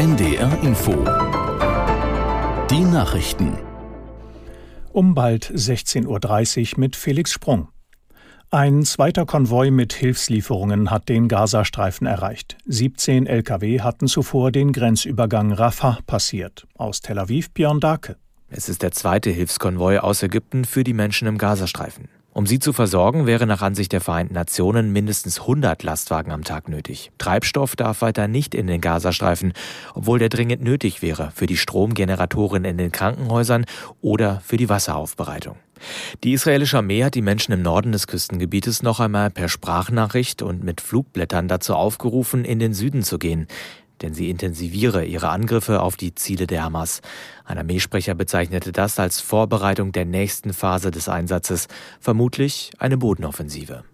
NDR 0.00 0.58
Info. 0.62 0.92
Die 2.70 2.80
Nachrichten. 2.80 3.58
Um 4.94 5.14
bald 5.14 5.50
16.30 5.50 6.72
Uhr 6.72 6.80
mit 6.80 6.96
Felix 6.96 7.32
Sprung. 7.32 7.68
Ein 8.50 8.84
zweiter 8.84 9.26
Konvoi 9.26 9.70
mit 9.70 9.92
Hilfslieferungen 9.92 10.90
hat 10.90 11.10
den 11.10 11.28
Gazastreifen 11.28 12.06
erreicht. 12.06 12.56
17 12.64 13.26
Lkw 13.26 13.82
hatten 13.82 14.06
zuvor 14.06 14.50
den 14.52 14.72
Grenzübergang 14.72 15.52
Rafah 15.52 15.98
passiert. 16.06 16.66
Aus 16.76 17.02
Tel 17.02 17.18
Aviv 17.18 17.50
Björn 17.50 17.80
Dake. 17.80 18.16
Es 18.48 18.70
ist 18.70 18.80
der 18.80 18.92
zweite 18.92 19.28
Hilfskonvoi 19.28 19.98
aus 19.98 20.22
Ägypten 20.22 20.64
für 20.64 20.82
die 20.82 20.94
Menschen 20.94 21.28
im 21.28 21.36
Gazastreifen. 21.36 22.08
Um 22.40 22.46
sie 22.46 22.58
zu 22.58 22.72
versorgen, 22.72 23.26
wäre 23.26 23.46
nach 23.46 23.60
Ansicht 23.60 23.92
der 23.92 24.00
Vereinten 24.00 24.32
Nationen 24.32 24.94
mindestens 24.94 25.40
100 25.40 25.82
Lastwagen 25.82 26.32
am 26.32 26.42
Tag 26.42 26.70
nötig. 26.70 27.12
Treibstoff 27.18 27.76
darf 27.76 28.00
weiter 28.00 28.28
nicht 28.28 28.54
in 28.54 28.66
den 28.66 28.80
Gazastreifen, 28.80 29.52
obwohl 29.92 30.18
der 30.18 30.30
dringend 30.30 30.62
nötig 30.62 31.02
wäre 31.02 31.32
für 31.34 31.44
die 31.44 31.58
Stromgeneratoren 31.58 32.64
in 32.64 32.78
den 32.78 32.92
Krankenhäusern 32.92 33.66
oder 34.00 34.40
für 34.42 34.56
die 34.56 34.70
Wasseraufbereitung. 34.70 35.56
Die 36.24 36.32
israelische 36.32 36.78
Armee 36.78 37.04
hat 37.04 37.14
die 37.14 37.20
Menschen 37.20 37.52
im 37.52 37.60
Norden 37.60 37.92
des 37.92 38.06
Küstengebietes 38.06 38.82
noch 38.82 39.00
einmal 39.00 39.28
per 39.28 39.50
Sprachnachricht 39.50 40.40
und 40.40 40.64
mit 40.64 40.80
Flugblättern 40.80 41.46
dazu 41.46 41.74
aufgerufen, 41.74 42.46
in 42.46 42.58
den 42.58 42.72
Süden 42.72 43.02
zu 43.02 43.18
gehen 43.18 43.48
denn 44.02 44.14
sie 44.14 44.30
intensiviere 44.30 45.04
ihre 45.04 45.28
Angriffe 45.28 45.80
auf 45.80 45.96
die 45.96 46.14
Ziele 46.14 46.46
der 46.46 46.64
Hamas. 46.64 47.00
Ein 47.44 47.58
Armeesprecher 47.58 48.14
bezeichnete 48.14 48.72
das 48.72 48.98
als 48.98 49.20
Vorbereitung 49.20 49.92
der 49.92 50.04
nächsten 50.04 50.52
Phase 50.52 50.90
des 50.90 51.08
Einsatzes, 51.08 51.68
vermutlich 52.00 52.72
eine 52.78 52.96
Bodenoffensive. 52.96 53.84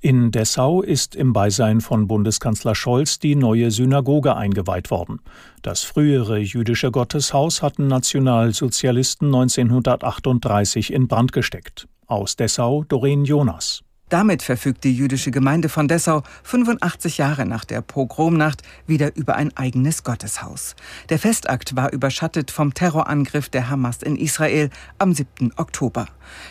In 0.00 0.30
Dessau 0.30 0.82
ist 0.82 1.16
im 1.16 1.32
Beisein 1.32 1.80
von 1.80 2.06
Bundeskanzler 2.06 2.74
Scholz 2.74 3.18
die 3.18 3.34
neue 3.34 3.70
Synagoge 3.70 4.36
eingeweiht 4.36 4.90
worden. 4.90 5.20
Das 5.62 5.82
frühere 5.82 6.38
jüdische 6.38 6.90
Gotteshaus 6.90 7.62
hatten 7.62 7.86
Nationalsozialisten 7.86 9.28
1938 9.28 10.92
in 10.92 11.08
Brand 11.08 11.32
gesteckt. 11.32 11.88
Aus 12.06 12.36
Dessau 12.36 12.84
Doreen 12.84 13.24
Jonas. 13.24 13.85
Damit 14.08 14.44
verfügt 14.44 14.84
die 14.84 14.94
jüdische 14.94 15.32
Gemeinde 15.32 15.68
von 15.68 15.88
Dessau 15.88 16.22
85 16.44 17.18
Jahre 17.18 17.44
nach 17.44 17.64
der 17.64 17.80
Pogromnacht 17.80 18.62
wieder 18.86 19.16
über 19.16 19.34
ein 19.34 19.56
eigenes 19.56 20.04
Gotteshaus. 20.04 20.76
Der 21.08 21.18
Festakt 21.18 21.74
war 21.74 21.92
überschattet 21.92 22.52
vom 22.52 22.72
Terrorangriff 22.72 23.48
der 23.48 23.68
Hamas 23.68 24.04
in 24.04 24.14
Israel 24.14 24.70
am 25.00 25.12
7. 25.12 25.54
Oktober. 25.56 26.06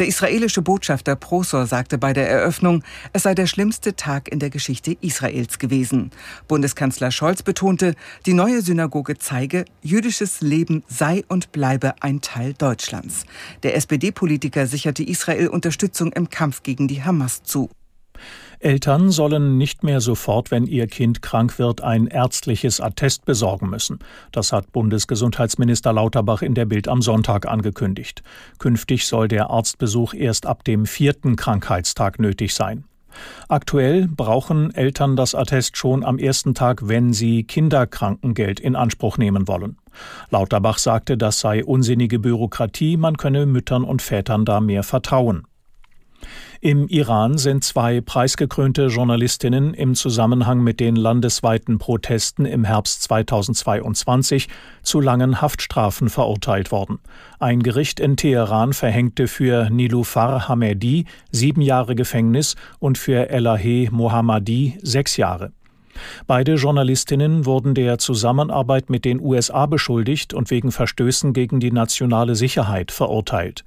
Der 0.00 0.08
israelische 0.08 0.60
Botschafter 0.60 1.14
Prosor 1.14 1.66
sagte 1.66 1.98
bei 1.98 2.12
der 2.12 2.28
Eröffnung, 2.28 2.82
es 3.12 3.22
sei 3.22 3.34
der 3.36 3.46
schlimmste 3.46 3.94
Tag 3.94 4.26
in 4.26 4.40
der 4.40 4.50
Geschichte 4.50 4.96
Israels 5.00 5.60
gewesen. 5.60 6.10
Bundeskanzler 6.48 7.12
Scholz 7.12 7.44
betonte, 7.44 7.94
die 8.26 8.32
neue 8.32 8.60
Synagoge 8.60 9.18
zeige, 9.18 9.66
jüdisches 9.82 10.40
Leben 10.40 10.82
sei 10.88 11.22
und 11.28 11.52
bleibe 11.52 11.94
ein 12.00 12.20
Teil 12.20 12.54
Deutschlands. 12.54 13.24
Der 13.62 13.76
SPD-Politiker 13.76 14.66
sicherte 14.66 15.04
Israel 15.04 15.46
Unterstützung 15.46 16.12
im 16.12 16.28
Kampf 16.28 16.64
gegen 16.64 16.88
die 16.88 17.04
Hamas 17.04 17.35
zu. 17.42 17.68
Eltern 18.58 19.10
sollen 19.10 19.58
nicht 19.58 19.82
mehr 19.84 20.00
sofort, 20.00 20.50
wenn 20.50 20.66
ihr 20.66 20.86
Kind 20.86 21.20
krank 21.20 21.58
wird, 21.58 21.82
ein 21.82 22.06
ärztliches 22.06 22.80
Attest 22.80 23.24
besorgen 23.26 23.68
müssen. 23.68 23.98
Das 24.32 24.52
hat 24.52 24.72
Bundesgesundheitsminister 24.72 25.92
Lauterbach 25.92 26.42
in 26.42 26.54
der 26.54 26.64
Bild 26.64 26.88
am 26.88 27.02
Sonntag 27.02 27.46
angekündigt. 27.46 28.22
Künftig 28.58 29.06
soll 29.06 29.28
der 29.28 29.50
Arztbesuch 29.50 30.14
erst 30.14 30.46
ab 30.46 30.64
dem 30.64 30.86
vierten 30.86 31.36
Krankheitstag 31.36 32.18
nötig 32.18 32.54
sein. 32.54 32.84
Aktuell 33.48 34.08
brauchen 34.08 34.74
Eltern 34.74 35.16
das 35.16 35.34
Attest 35.34 35.76
schon 35.76 36.04
am 36.04 36.18
ersten 36.18 36.54
Tag, 36.54 36.88
wenn 36.88 37.12
sie 37.12 37.44
Kinderkrankengeld 37.44 38.60
in 38.60 38.76
Anspruch 38.76 39.16
nehmen 39.16 39.48
wollen. 39.48 39.78
Lauterbach 40.30 40.78
sagte, 40.78 41.16
das 41.16 41.40
sei 41.40 41.64
unsinnige 41.64 42.18
Bürokratie, 42.18 42.96
man 42.96 43.16
könne 43.16 43.46
Müttern 43.46 43.84
und 43.84 44.02
Vätern 44.02 44.44
da 44.44 44.60
mehr 44.60 44.82
vertrauen. 44.82 45.46
Im 46.60 46.88
Iran 46.88 47.38
sind 47.38 47.64
zwei 47.64 48.00
preisgekrönte 48.00 48.86
Journalistinnen 48.86 49.74
im 49.74 49.94
Zusammenhang 49.94 50.60
mit 50.62 50.80
den 50.80 50.96
landesweiten 50.96 51.78
Protesten 51.78 52.46
im 52.46 52.64
Herbst 52.64 53.02
2022 53.02 54.48
zu 54.82 55.00
langen 55.00 55.40
Haftstrafen 55.40 56.08
verurteilt 56.08 56.72
worden. 56.72 56.98
Ein 57.38 57.62
Gericht 57.62 58.00
in 58.00 58.16
Teheran 58.16 58.72
verhängte 58.72 59.28
für 59.28 59.68
Nilufar 59.70 60.48
Hamedi 60.48 61.04
sieben 61.30 61.60
Jahre 61.60 61.94
Gefängnis 61.94 62.56
und 62.78 62.96
für 62.98 63.28
Elahe 63.28 63.90
Mohammadi 63.90 64.78
sechs 64.82 65.16
Jahre. 65.16 65.52
Beide 66.26 66.54
Journalistinnen 66.54 67.46
wurden 67.46 67.74
der 67.74 67.98
Zusammenarbeit 67.98 68.90
mit 68.90 69.04
den 69.04 69.20
USA 69.20 69.66
beschuldigt 69.66 70.34
und 70.34 70.50
wegen 70.50 70.72
Verstößen 70.72 71.32
gegen 71.32 71.60
die 71.60 71.72
nationale 71.72 72.34
Sicherheit 72.34 72.90
verurteilt. 72.90 73.64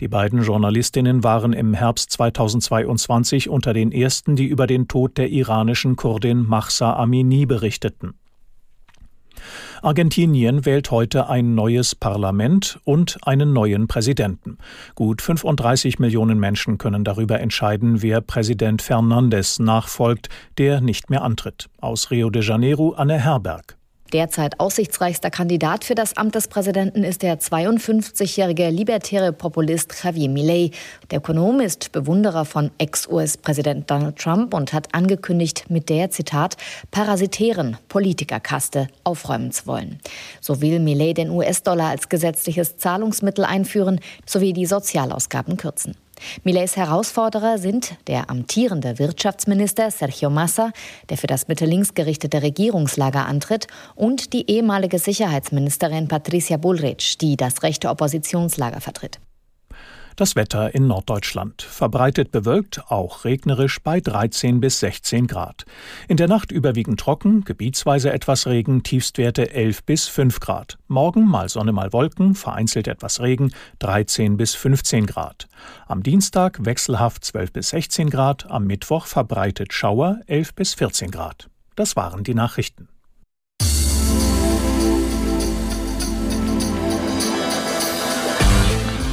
Die 0.00 0.08
beiden 0.08 0.42
Journalistinnen 0.42 1.22
waren 1.22 1.52
im 1.52 1.74
Herbst 1.74 2.10
2022 2.12 3.48
unter 3.48 3.72
den 3.72 3.92
ersten, 3.92 4.36
die 4.36 4.46
über 4.46 4.66
den 4.66 4.88
Tod 4.88 5.18
der 5.18 5.30
iranischen 5.30 5.96
Kurdin 5.96 6.46
Mahsa 6.46 6.94
Amini 6.94 7.46
berichteten. 7.46 8.14
Argentinien 9.82 10.64
wählt 10.64 10.92
heute 10.92 11.28
ein 11.28 11.56
neues 11.56 11.96
Parlament 11.96 12.78
und 12.84 13.18
einen 13.22 13.52
neuen 13.52 13.88
Präsidenten. 13.88 14.58
Gut 14.94 15.20
35 15.20 15.98
Millionen 15.98 16.38
Menschen 16.38 16.78
können 16.78 17.02
darüber 17.02 17.40
entscheiden, 17.40 18.00
wer 18.00 18.20
Präsident 18.20 18.80
Fernandes 18.80 19.58
nachfolgt, 19.58 20.28
der 20.56 20.80
nicht 20.80 21.10
mehr 21.10 21.22
antritt. 21.22 21.68
Aus 21.80 22.12
Rio 22.12 22.30
de 22.30 22.42
Janeiro 22.42 22.92
Anne 22.92 23.18
Herberg. 23.18 23.76
Derzeit 24.12 24.60
aussichtsreichster 24.60 25.30
Kandidat 25.30 25.84
für 25.84 25.94
das 25.94 26.18
Amt 26.18 26.34
des 26.34 26.48
Präsidenten 26.48 27.02
ist 27.02 27.22
der 27.22 27.40
52-jährige 27.40 28.68
libertäre 28.68 29.32
Populist 29.32 30.04
Javier 30.04 30.28
Milei. 30.28 30.70
Der 31.10 31.18
Ökonom 31.18 31.60
ist 31.60 31.92
Bewunderer 31.92 32.44
von 32.44 32.70
Ex-US-Präsident 32.76 33.90
Donald 33.90 34.18
Trump 34.18 34.52
und 34.52 34.74
hat 34.74 34.94
angekündigt, 34.94 35.70
mit 35.70 35.88
der, 35.88 36.10
Zitat, 36.10 36.58
parasitären 36.90 37.78
Politikerkaste 37.88 38.88
aufräumen 39.02 39.50
zu 39.50 39.66
wollen. 39.66 39.98
So 40.42 40.60
will 40.60 40.78
Milei 40.78 41.14
den 41.14 41.30
US-Dollar 41.30 41.88
als 41.88 42.10
gesetzliches 42.10 42.76
Zahlungsmittel 42.76 43.46
einführen 43.46 43.98
sowie 44.26 44.52
die 44.52 44.66
Sozialausgaben 44.66 45.56
kürzen. 45.56 45.96
Millets 46.44 46.76
Herausforderer 46.76 47.58
sind 47.58 47.96
der 48.06 48.30
amtierende 48.30 48.98
Wirtschaftsminister 48.98 49.90
Sergio 49.90 50.30
Massa, 50.30 50.72
der 51.08 51.18
für 51.18 51.26
das 51.26 51.48
mittellinks 51.48 51.94
gerichtete 51.94 52.42
Regierungslager 52.42 53.26
antritt, 53.26 53.66
und 53.94 54.32
die 54.32 54.50
ehemalige 54.50 54.98
Sicherheitsministerin 54.98 56.08
Patricia 56.08 56.56
Bullrich, 56.56 57.18
die 57.18 57.36
das 57.36 57.62
rechte 57.62 57.88
Oppositionslager 57.88 58.80
vertritt. 58.80 59.20
Das 60.16 60.36
Wetter 60.36 60.74
in 60.74 60.86
Norddeutschland. 60.86 61.62
Verbreitet 61.62 62.30
bewölkt, 62.30 62.82
auch 62.90 63.24
regnerisch 63.24 63.80
bei 63.82 64.00
13 64.00 64.60
bis 64.60 64.80
16 64.80 65.26
Grad. 65.26 65.64
In 66.06 66.18
der 66.18 66.28
Nacht 66.28 66.52
überwiegend 66.52 67.00
trocken, 67.00 67.44
gebietsweise 67.44 68.12
etwas 68.12 68.46
Regen, 68.46 68.82
Tiefstwerte 68.82 69.50
11 69.50 69.84
bis 69.84 70.08
5 70.08 70.40
Grad. 70.40 70.78
Morgen 70.86 71.26
mal 71.26 71.48
Sonne, 71.48 71.72
mal 71.72 71.92
Wolken, 71.92 72.34
vereinzelt 72.34 72.88
etwas 72.88 73.20
Regen, 73.20 73.52
13 73.78 74.36
bis 74.36 74.54
15 74.54 75.06
Grad. 75.06 75.48
Am 75.86 76.02
Dienstag 76.02 76.64
wechselhaft 76.64 77.24
12 77.24 77.52
bis 77.52 77.70
16 77.70 78.10
Grad, 78.10 78.50
am 78.50 78.66
Mittwoch 78.66 79.06
verbreitet 79.06 79.72
Schauer 79.72 80.20
11 80.26 80.54
bis 80.54 80.74
14 80.74 81.10
Grad. 81.10 81.48
Das 81.74 81.96
waren 81.96 82.22
die 82.22 82.34
Nachrichten. 82.34 82.91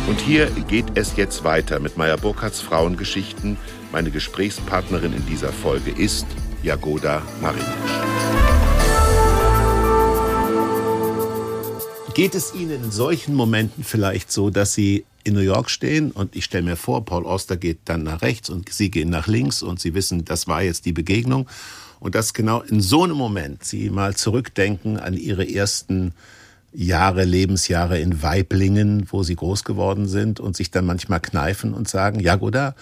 Und 0.10 0.20
hier 0.20 0.48
geht 0.68 0.86
es 0.96 1.16
jetzt 1.18 1.44
weiter 1.44 1.80
mit 1.80 1.96
Meyer 1.96 2.18
Burkhardts 2.18 2.62
Frauengeschichten. 2.62 3.58
Meine 3.92 4.10
Gesprächspartnerin 4.10 5.14
in 5.14 5.24
dieser 5.28 5.54
Folge 5.54 5.92
ist 5.92 6.26
Jagoda 6.64 7.22
Marinic. 7.42 7.68
Geht 12.16 12.34
es 12.34 12.56
Ihnen 12.56 12.86
in 12.86 12.92
solchen 12.92 13.36
Momenten 13.36 13.84
vielleicht 13.84 14.32
so, 14.32 14.50
dass 14.50 14.74
Sie 14.74 15.06
in 15.24 15.36
New 15.36 15.42
York 15.42 15.70
stehen 15.70 16.10
und 16.10 16.36
ich 16.36 16.46
stelle 16.46 16.64
mir 16.64 16.76
vor, 16.76 17.06
Paul 17.06 17.28
Auster 17.28 17.56
geht 17.56 17.78
dann 17.86 18.02
nach 18.02 18.24
rechts 18.24 18.50
und 18.50 18.68
Sie 18.74 18.90
gehen 18.90 19.12
nach 19.12 19.28
links 19.28 19.62
und 19.62 19.80
Sie 19.80 19.94
wissen, 19.94 20.26
das 20.26 20.48
war 20.48 20.64
jetzt 20.64 20.88
die 20.88 20.92
Begegnung 20.92 21.48
und 22.00 22.16
dass 22.16 22.34
genau 22.34 22.62
in 22.62 22.82
so 22.82 23.04
einem 23.04 23.16
Moment 23.16 23.64
Sie 23.64 23.92
mal 23.92 24.16
zurückdenken 24.16 24.98
an 24.98 25.14
Ihre 25.14 25.48
ersten 25.48 26.16
Jahre, 26.72 27.24
Lebensjahre 27.26 28.00
in 28.00 28.22
Weiblingen, 28.22 29.08
wo 29.12 29.24
sie 29.24 29.36
groß 29.36 29.64
geworden 29.64 30.08
sind 30.08 30.40
und 30.40 30.56
sich 30.56 30.72
dann 30.72 30.86
manchmal 30.86 31.20
kneifen 31.20 31.74
und 31.74 31.88
sagen, 31.88 32.20
Jagoda, 32.20 32.76